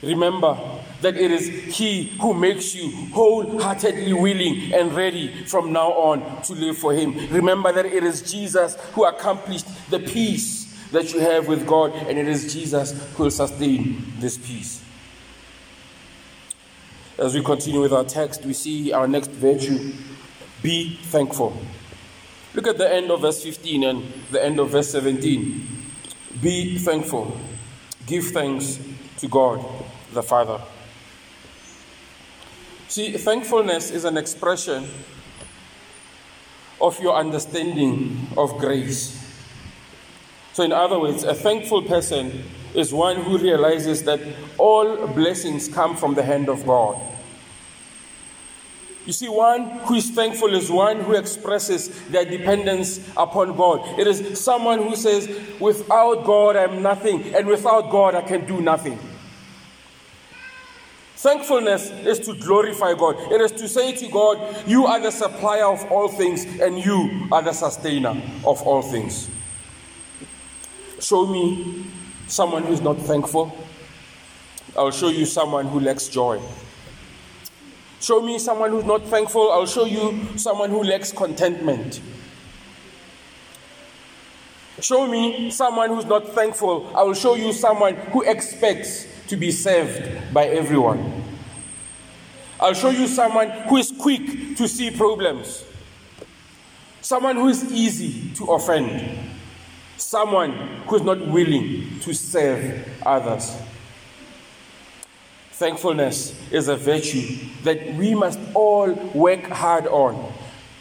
[0.02, 0.56] Remember
[1.00, 6.54] that it is He who makes you wholeheartedly willing and ready from now on to
[6.54, 7.28] live for Him.
[7.30, 12.16] Remember that it is Jesus who accomplished the peace that you have with God, and
[12.16, 14.82] it is Jesus who will sustain this peace.
[17.18, 19.92] As we continue with our text, we see our next virtue
[20.62, 21.56] be thankful.
[22.54, 25.66] Look at the end of verse 15 and the end of verse 17.
[26.40, 27.36] Be thankful.
[28.06, 28.80] Give thanks
[29.18, 29.64] to God
[30.12, 30.60] the Father.
[32.86, 34.88] See, thankfulness is an expression
[36.80, 39.16] of your understanding of grace.
[40.52, 44.20] So, in other words, a thankful person is one who realizes that
[44.58, 47.00] all blessings come from the hand of God.
[49.08, 53.98] You see, one who is thankful is one who expresses their dependence upon God.
[53.98, 55.26] It is someone who says,
[55.58, 58.98] Without God, I'm nothing, and without God, I can do nothing.
[61.16, 63.16] Thankfulness is to glorify God.
[63.32, 67.28] It is to say to God, You are the supplier of all things, and you
[67.32, 68.10] are the sustainer
[68.44, 69.30] of all things.
[71.00, 71.86] Show me
[72.28, 73.56] someone who's not thankful.
[74.76, 76.40] I'll show you someone who lacks joy.
[78.00, 82.00] Show me someone who's not thankful, I'll show you someone who lacks contentment.
[84.80, 89.50] Show me someone who's not thankful, I will show you someone who expects to be
[89.50, 91.24] served by everyone.
[92.60, 95.64] I'll show you someone who is quick to see problems,
[97.00, 99.18] someone who is easy to offend,
[99.98, 100.52] someone
[100.86, 103.56] who is not willing to serve others.
[105.52, 107.26] Thankfulness is a virtue
[107.64, 110.32] that we must all work hard on.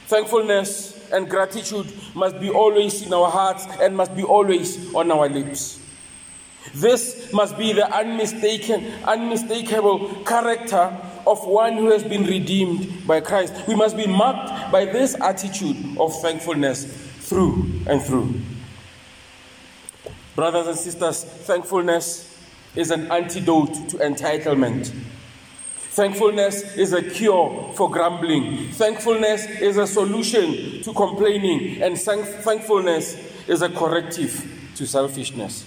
[0.05, 5.27] Thankfulness and gratitude must be always in our hearts and must be always on our
[5.27, 5.79] lips.
[6.75, 13.53] This must be the unmistaken, unmistakable character of one who has been redeemed by Christ.
[13.67, 16.85] We must be marked by this attitude of thankfulness
[17.21, 18.41] through and through.
[20.37, 22.37] Brothers and sisters, thankfulness
[22.75, 24.85] is an antidote to entitlement.
[25.77, 28.69] Thankfulness is a cure for grumbling.
[28.69, 31.81] Thankfulness is a solution to complaining.
[31.81, 35.65] And thankfulness is a corrective to selfishness.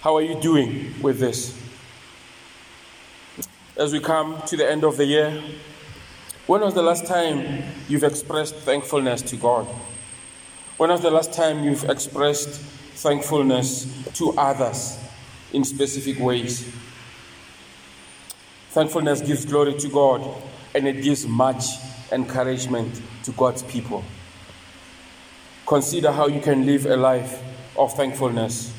[0.00, 1.60] How are you doing with this?
[3.76, 5.42] As we come to the end of the year,
[6.46, 9.66] when was the last time you've expressed thankfulness to God?
[10.76, 12.60] When was the last time you've expressed
[12.94, 14.98] thankfulness to others
[15.52, 16.68] in specific ways.
[18.70, 20.42] Thankfulness gives glory to God
[20.74, 21.64] and it gives much
[22.12, 24.04] encouragement to God's people.
[25.66, 27.42] Consider how you can live a life
[27.76, 28.72] of thankfulness.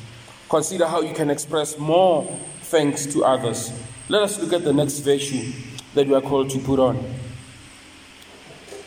[0.48, 2.24] Consider how you can express more
[2.62, 3.72] thanks to others.
[4.08, 5.52] Let us look at the next virtue
[5.94, 7.02] that we are called to put on.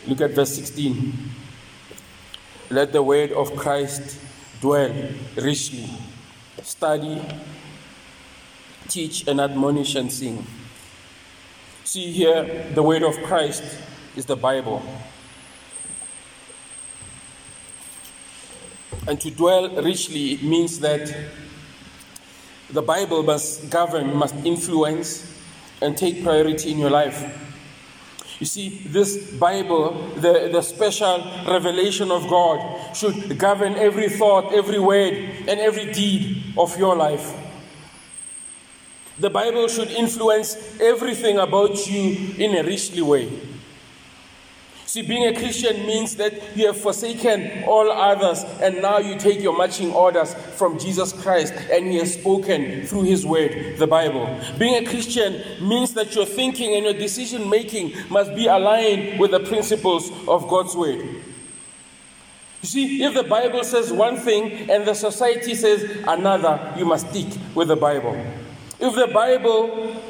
[0.06, 1.12] Look at verse 16.
[2.70, 4.20] Let the word of Christ
[4.60, 4.94] dwell
[5.34, 5.90] richly,
[6.62, 7.20] study,
[8.86, 10.46] teach, and admonish and sing.
[11.82, 13.64] See here, the word of Christ
[14.14, 14.80] is the Bible.
[19.08, 21.12] And to dwell richly it means that
[22.70, 25.26] the Bible must govern, must influence,
[25.82, 27.49] and take priority in your life.
[28.40, 34.80] You see, this Bible, the, the special revelation of God, should govern every thought, every
[34.80, 35.12] word,
[35.46, 37.36] and every deed of your life.
[39.18, 43.30] The Bible should influence everything about you in a richly way.
[44.90, 49.40] See, being a Christian means that you have forsaken all others and now you take
[49.40, 54.28] your marching orders from Jesus Christ and He has spoken through His Word, the Bible.
[54.58, 59.30] Being a Christian means that your thinking and your decision making must be aligned with
[59.30, 60.98] the principles of God's Word.
[62.62, 67.10] You see, if the Bible says one thing and the society says another, you must
[67.10, 68.20] stick with the Bible.
[68.80, 70.02] If the Bible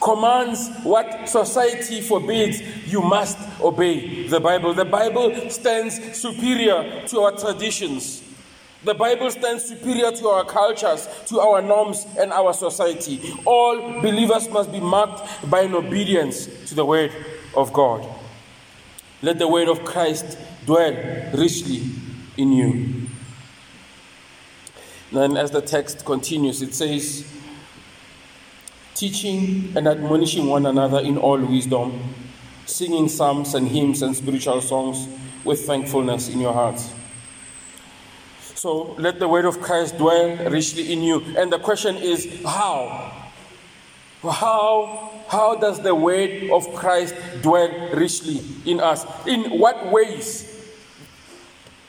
[0.00, 4.74] commands what society forbids, you must obey the Bible.
[4.74, 8.22] The Bible stands superior to our traditions.
[8.84, 13.20] The Bible stands superior to our cultures, to our norms, and our society.
[13.44, 17.12] All believers must be marked by an obedience to the Word
[17.56, 18.08] of God.
[19.20, 20.92] Let the Word of Christ dwell
[21.34, 21.82] richly
[22.36, 23.08] in you.
[25.10, 27.26] Then, as the text continues, it says,
[28.98, 32.12] teaching and admonishing one another in all wisdom,
[32.66, 35.06] singing psalms and hymns and spiritual songs
[35.44, 36.92] with thankfulness in your hearts.
[38.40, 41.22] So let the word of Christ dwell richly in you.
[41.36, 43.30] And the question is how?
[44.20, 49.06] How, how does the word of Christ dwell richly in us?
[49.28, 50.74] In what ways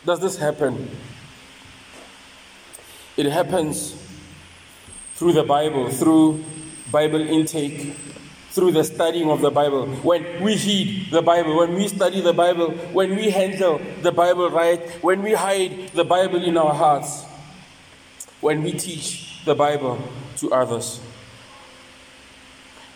[0.06, 0.88] does this happen?
[3.16, 3.96] It happens
[5.16, 6.44] through the Bible, through
[6.90, 7.94] Bible intake
[8.50, 9.86] through the studying of the Bible.
[10.02, 14.50] When we heed the Bible, when we study the Bible, when we handle the Bible
[14.50, 17.24] right, when we hide the Bible in our hearts,
[18.40, 19.98] when we teach the Bible
[20.38, 21.00] to others.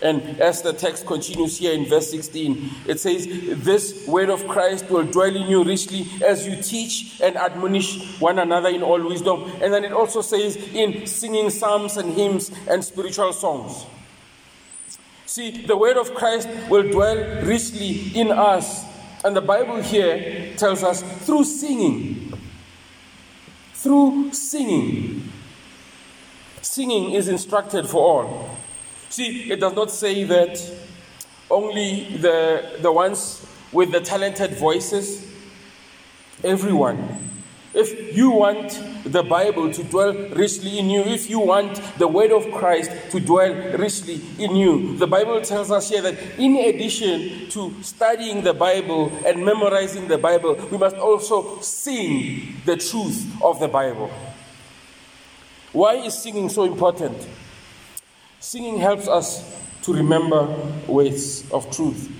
[0.04, 4.90] And as the text continues here in verse 16, it says, This word of Christ
[4.90, 9.50] will dwell in you richly as you teach and admonish one another in all wisdom.
[9.62, 13.86] And then it also says, in singing psalms and hymns and spiritual songs.
[15.24, 18.84] See, the word of Christ will dwell richly in us.
[19.24, 22.38] And the Bible here tells us through singing.
[23.72, 25.32] Through singing.
[26.60, 28.58] Singing is instructed for all.
[29.14, 30.60] See, it does not say that
[31.48, 35.32] only the, the ones with the talented voices,
[36.42, 37.30] everyone.
[37.74, 42.32] If you want the Bible to dwell richly in you, if you want the Word
[42.32, 47.48] of Christ to dwell richly in you, the Bible tells us here that in addition
[47.50, 53.60] to studying the Bible and memorizing the Bible, we must also sing the truth of
[53.60, 54.10] the Bible.
[55.70, 57.28] Why is singing so important?
[58.44, 59.42] Singing helps us
[59.80, 60.44] to remember
[60.86, 62.12] words of truth.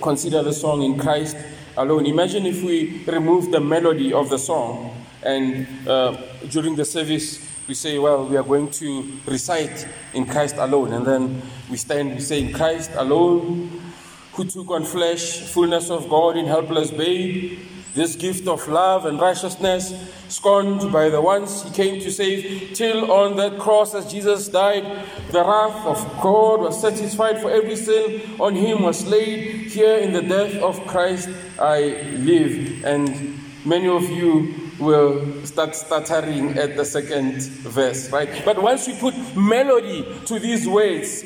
[0.00, 1.36] Consider the song in Christ
[1.76, 2.06] alone.
[2.06, 6.16] Imagine if we remove the melody of the song and uh,
[6.48, 10.94] during the service we say, well, we are going to recite in Christ alone.
[10.94, 13.92] And then we stand, we say, in Christ alone,
[14.32, 17.58] who took on flesh, fullness of God in helpless babe,
[17.94, 19.92] this gift of love and righteousness,
[20.28, 24.84] scorned by the ones he came to save, till on that cross as Jesus died,
[25.30, 29.70] the wrath of God was satisfied for every sin on him was laid.
[29.70, 31.28] Here in the death of Christ
[31.58, 32.84] I live.
[32.84, 38.42] And many of you will start stuttering at the second verse, right?
[38.44, 41.24] But once we put melody to these words,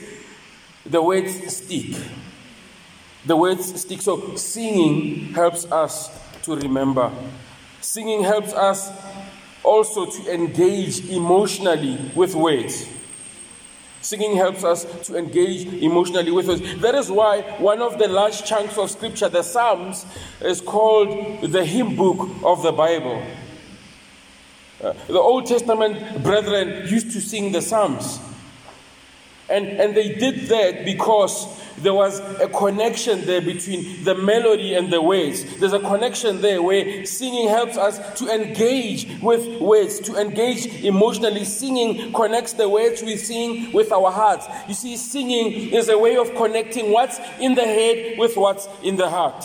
[0.84, 1.96] the words stick.
[3.26, 4.02] The words stick.
[4.02, 7.12] So singing helps us to remember.
[7.80, 8.90] Singing helps us
[9.62, 12.88] also to engage emotionally with words.
[14.00, 16.60] Singing helps us to engage emotionally with words.
[16.80, 20.04] That is why one of the large chunks of scripture, the Psalms,
[20.42, 23.22] is called the hymn book of the Bible.
[24.82, 28.18] Uh, the Old Testament brethren used to sing the Psalms.
[29.50, 31.46] And, and they did that because
[31.78, 35.44] there was a connection there between the melody and the words.
[35.58, 41.44] There's a connection there where singing helps us to engage with words, to engage emotionally.
[41.44, 44.46] Singing connects the words we sing with our hearts.
[44.68, 48.96] You see, singing is a way of connecting what's in the head with what's in
[48.96, 49.44] the heart.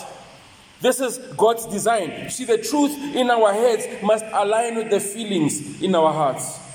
[0.81, 2.23] This is God's design.
[2.23, 6.68] You see, the truth in our heads must align with the feelings in our hearts.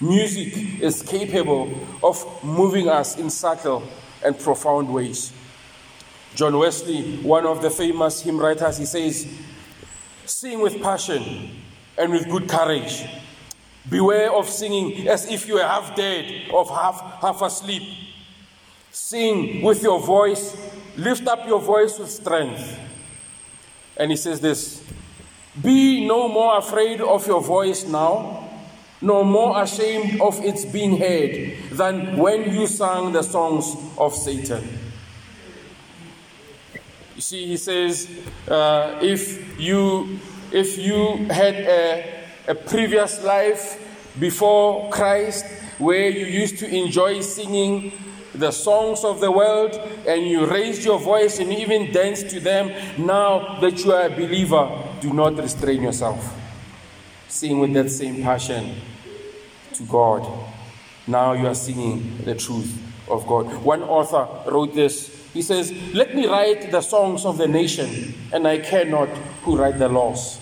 [0.00, 1.72] Music is capable
[2.02, 3.82] of moving us in subtle
[4.22, 5.32] and profound ways.
[6.34, 9.26] John Wesley, one of the famous hymn writers, he says,
[10.26, 11.50] Sing with passion
[11.96, 13.06] and with good courage.
[13.88, 17.82] Beware of singing as if you were half dead or half, half asleep.
[18.90, 20.54] Sing with your voice,
[20.96, 22.78] lift up your voice with strength.
[23.96, 24.84] And he says this
[25.62, 28.45] Be no more afraid of your voice now
[29.00, 34.66] nor more ashamed of its being heard than when you sang the songs of Satan.
[37.14, 38.10] You see, he says,
[38.48, 40.18] uh, if you
[40.52, 43.82] if you had a, a previous life
[44.18, 45.44] before Christ
[45.78, 47.92] where you used to enjoy singing
[48.34, 49.74] the songs of the world
[50.06, 54.10] and you raised your voice and even danced to them, now that you are a
[54.10, 54.70] believer,
[55.00, 56.34] do not restrain yourself.
[57.28, 58.76] Sing with that same passion
[59.74, 60.26] to God.
[61.06, 62.76] Now you are singing the truth
[63.08, 63.62] of God.
[63.62, 65.28] One author wrote this.
[65.32, 69.08] He says, Let me write the songs of the nation, and I care not
[69.42, 70.40] who write the laws.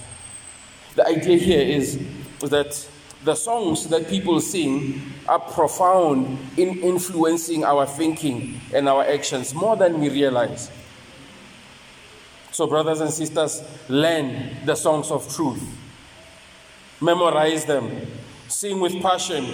[0.95, 1.99] The idea here is
[2.41, 2.89] that
[3.25, 9.77] the songs that people sing are profound in influencing our thinking and our actions more
[9.77, 10.71] than we realize.
[12.53, 15.63] So, brothers and sisters, learn the songs of truth,
[17.05, 18.07] memorize them,
[18.49, 19.45] sing with passion.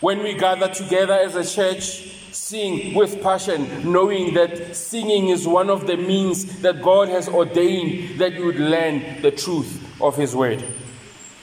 [0.00, 5.68] When we gather together as a church, sing with passion, knowing that singing is one
[5.68, 10.34] of the means that God has ordained that you would learn the truth of His
[10.34, 10.64] word.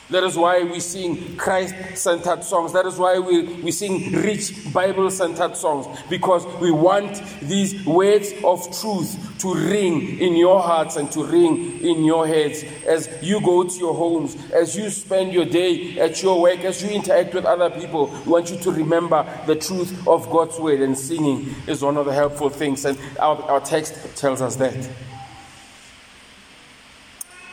[0.10, 2.74] That is why we sing Christ centered songs.
[2.74, 5.86] That is why we, we sing rich Bible centered songs.
[6.10, 11.80] Because we want these words of truth to ring in your hearts and to ring
[11.82, 16.24] in your heads as you go to your homes, as you spend your day at
[16.24, 18.08] your work, as you interact with other people.
[18.26, 22.06] We want you to remember the truth of God's word, and singing is one of
[22.06, 22.84] the helpful things.
[22.86, 24.90] And our, our text tells us that.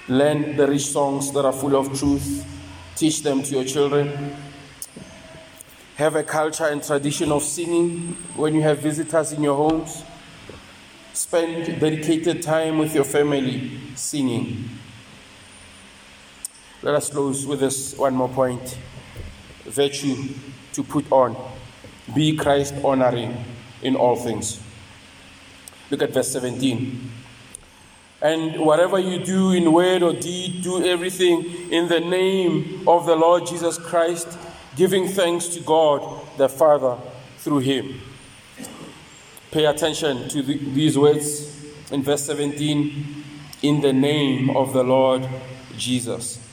[0.09, 2.47] Learn the rich songs that are full of truth.
[2.95, 4.37] Teach them to your children.
[5.97, 10.05] Have a culture and tradition of singing when you have visitors in your homes.
[11.13, 14.69] Spend dedicated time with your family singing.
[16.83, 18.79] Let us close with this one more point
[19.65, 20.29] virtue
[20.73, 21.37] to put on.
[22.15, 23.45] Be Christ honoring
[23.83, 24.61] in all things.
[25.91, 27.11] Look at verse 17.
[28.27, 33.15] And whatever you do in word or deed, do everything in the name of the
[33.15, 34.37] Lord Jesus Christ,
[34.75, 36.99] giving thanks to God the Father
[37.39, 38.01] through him.
[39.53, 43.25] Pay attention to the, these words in verse 17
[43.63, 45.29] in the name of the Lord
[45.77, 46.45] Jesus.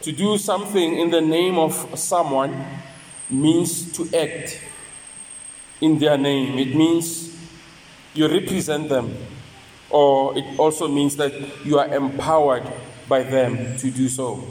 [0.00, 2.66] To do something in the name of someone
[3.30, 4.60] means to act
[5.80, 7.38] in their name, it means
[8.12, 9.16] you represent them
[9.94, 11.32] or it also means that
[11.64, 12.64] you are empowered
[13.08, 14.42] by them to do so.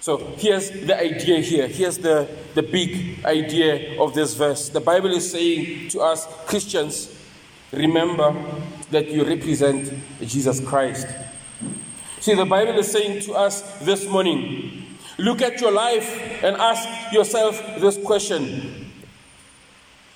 [0.00, 1.66] So here's the idea here.
[1.68, 4.68] Here's the, the big idea of this verse.
[4.68, 7.16] The Bible is saying to us, Christians,
[7.72, 8.36] remember
[8.90, 11.06] that you represent Jesus Christ.
[12.20, 14.84] See, the Bible is saying to us this morning,
[15.16, 18.90] Look at your life and ask yourself this question.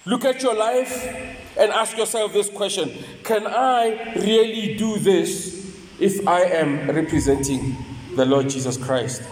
[0.04, 2.92] Look at your life and ask yourself this question
[3.24, 7.76] Can I really do this if I am representing
[8.14, 9.22] the Lord Jesus Christ?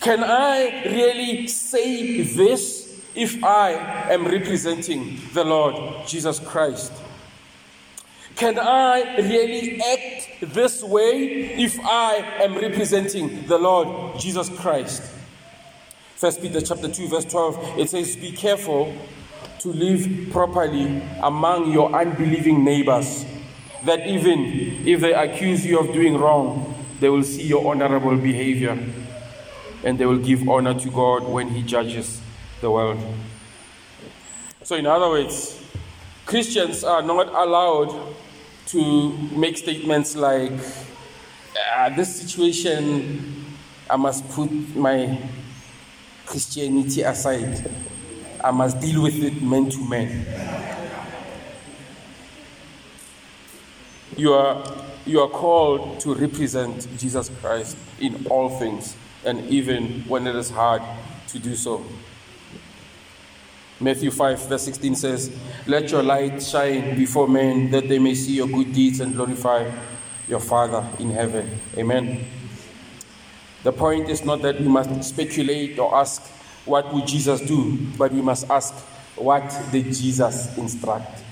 [0.00, 3.72] Can I really say this if I
[4.12, 6.92] am representing the Lord Jesus Christ?
[8.36, 15.02] Can I really act this way if I am representing the Lord Jesus Christ?
[16.16, 18.94] First Peter chapter 2 verse 12 it says be careful
[19.60, 23.24] to live properly among your unbelieving neighbors
[23.84, 28.78] that even if they accuse you of doing wrong they will see your honorable behavior
[29.84, 32.20] and they will give honor to God when he judges
[32.60, 32.98] the world.
[34.62, 35.62] So in other words
[36.26, 38.14] Christians are not allowed
[38.66, 40.50] to make statements like,
[41.76, 43.46] ah, this situation,
[43.88, 45.20] I must put my
[46.26, 47.70] Christianity aside.
[48.46, 50.24] I must deal with it man to man.
[54.16, 54.64] You are,
[55.04, 60.48] you are called to represent Jesus Christ in all things, and even when it is
[60.48, 60.80] hard
[61.26, 61.84] to do so.
[63.80, 65.36] Matthew 5, verse 16 says,
[65.66, 69.68] Let your light shine before men that they may see your good deeds and glorify
[70.28, 71.60] your Father in heaven.
[71.76, 72.24] Amen.
[73.64, 76.22] The point is not that we must speculate or ask,
[76.66, 77.78] What would Jesus do?
[77.96, 78.74] but we must ask,
[79.16, 81.22] What did Jesus instruct?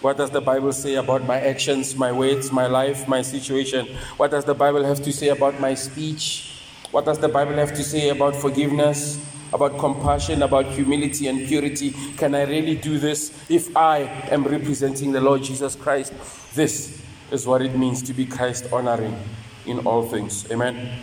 [0.00, 3.86] What does the Bible say about my actions, my words, my life, my situation?
[4.16, 6.58] What does the Bible have to say about my speech?
[6.90, 9.24] What does the Bible have to say about forgiveness?
[9.52, 11.90] about compassion, about humility and purity.
[12.16, 13.98] Can I really do this if I
[14.30, 16.12] am representing the Lord Jesus Christ?
[16.54, 19.16] This is what it means to be Christ honoring
[19.66, 20.50] in all things.
[20.50, 21.02] Amen.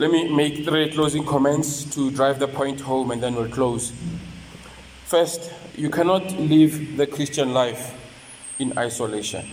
[0.00, 3.92] Let me make three closing comments to drive the point home and then we'll close.
[5.04, 7.94] First, you cannot live the Christian life
[8.58, 9.46] in isolation.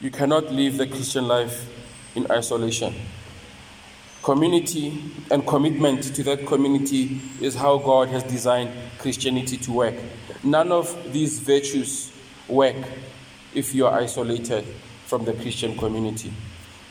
[0.00, 1.64] You cannot live the Christian life
[2.16, 2.96] in isolation.
[4.24, 9.94] Community and commitment to that community is how God has designed Christianity to work.
[10.42, 12.10] None of these virtues
[12.48, 12.74] work
[13.54, 14.64] if you are isolated
[15.06, 16.32] from the Christian community.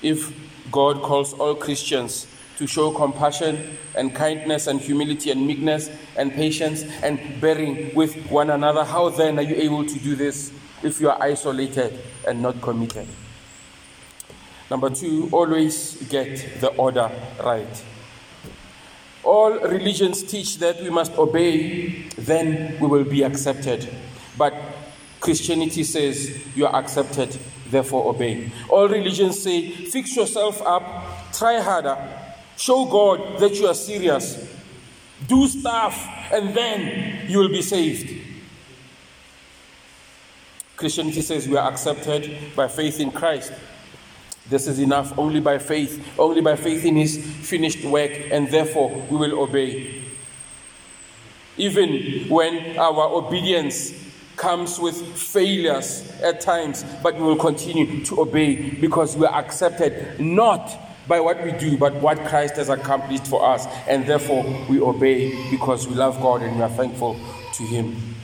[0.02, 0.32] If
[0.72, 6.84] God calls all Christians to show compassion and kindness and humility and meekness and patience
[7.02, 10.52] and bearing with one another, how then are you able to do this
[10.84, 13.08] if you are isolated and not committed?
[14.70, 17.12] Number two, always get the order
[17.44, 17.84] right.
[19.24, 23.88] All religions teach that we must obey, then we will be accepted.
[24.38, 24.54] But
[25.24, 27.32] Christianity says you are accepted,
[27.70, 28.52] therefore obey.
[28.68, 31.98] All religions say fix yourself up, try harder,
[32.58, 34.54] show God that you are serious,
[35.26, 35.96] do stuff,
[36.30, 38.22] and then you will be saved.
[40.76, 43.54] Christianity says we are accepted by faith in Christ.
[44.50, 48.90] This is enough only by faith, only by faith in His finished work, and therefore
[49.10, 50.04] we will obey.
[51.56, 54.03] Even when our obedience
[54.36, 60.20] comes with failures at times, but we will continue to obey because we are accepted
[60.20, 60.72] not
[61.08, 65.50] by what we do, but what Christ has accomplished for us, and therefore we obey
[65.52, 67.20] because we love God and we are thankful
[67.54, 68.16] to Him.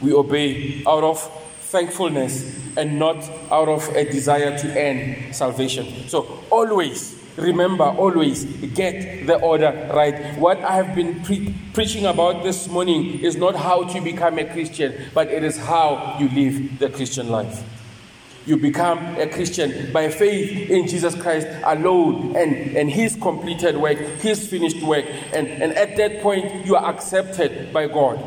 [0.00, 1.20] We obey out of
[1.66, 3.16] thankfulness and not
[3.50, 6.08] out of a desire to earn salvation.
[6.08, 10.36] So, always remember, always get the order right.
[10.38, 14.44] What I have been pre- preaching about this morning is not how to become a
[14.44, 17.62] Christian, but it is how you live the Christian life.
[18.46, 23.98] You become a Christian by faith in Jesus Christ alone and, and His completed work,
[23.98, 25.04] His finished work.
[25.34, 28.22] And, and at that point, you are accepted by God.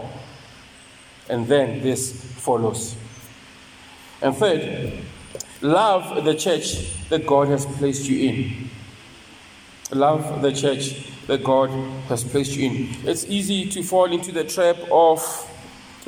[1.30, 2.95] And then this follows.
[4.22, 4.93] And third,
[5.62, 8.70] love the church that God has placed you in.
[9.92, 11.70] Love the church that God
[12.10, 12.90] has placed you in.
[13.08, 15.20] It's easy to fall into the trap of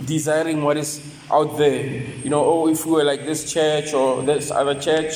[0.06, 1.02] desiring what is
[1.32, 1.86] out there.
[2.24, 5.14] You know, oh, if we were like this church or this other church,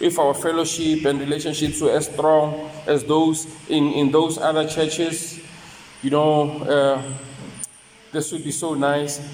[0.00, 5.40] if our fellowship and relationships were as strong as those in, in those other churches,
[6.02, 7.02] you know, uh,
[8.12, 9.26] this would be so nice.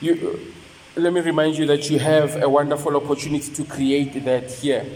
[0.00, 0.40] You,
[0.96, 4.86] let me remind you that you have a wonderful opportunity to create that here.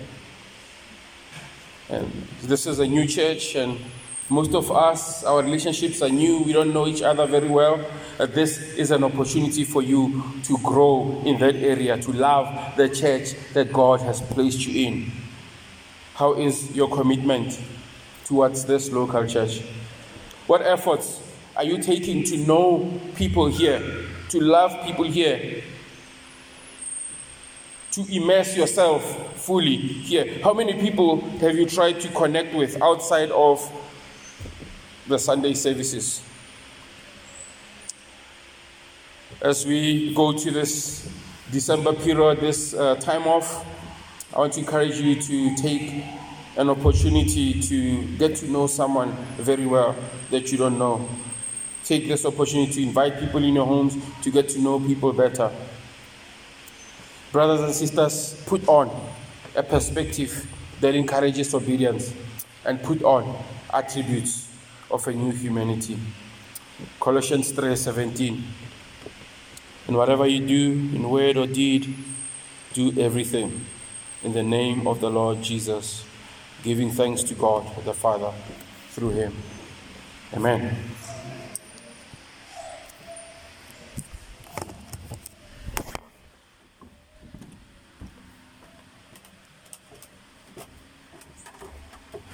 [1.89, 2.11] And
[2.43, 3.79] this is a new church, and
[4.31, 7.85] Most of us, our relationships are new, we don't know each other very well.
[8.19, 12.89] Uh, this is an opportunity for you to grow in that area, to love the
[12.89, 15.13] church that God has placed you in.
[16.15, 17.61] How is your commitment
[18.25, 19.61] towards this local church?
[20.47, 21.21] What efforts
[21.55, 25.63] are you taking to know people here, to love people here,
[27.95, 30.41] to immerse yourself fully here?
[30.43, 33.61] How many people have you tried to connect with outside of
[35.07, 36.21] the Sunday services?
[39.41, 41.09] As we go to this
[41.53, 43.65] December period, this uh, time off,
[44.35, 46.05] I want to encourage you to take
[46.57, 49.95] an opportunity to get to know someone very well
[50.31, 51.09] that you don't know.
[51.85, 55.53] Take this opportunity to invite people in your homes to get to know people better.
[57.35, 58.89] Brothers and sisters, put on
[59.57, 60.47] a perspective
[60.81, 62.15] that encourages obedience
[62.65, 63.37] and put on
[63.73, 64.49] attributes
[64.89, 65.99] of a new humanity.
[67.01, 68.45] Colossians 3:17.
[69.89, 71.93] And whatever you do in word or deed,
[72.73, 73.67] do everything
[74.23, 76.05] in the name of the Lord Jesus
[76.63, 78.31] giving thanks to God the Father
[78.91, 79.35] through him.
[80.33, 80.94] Amen.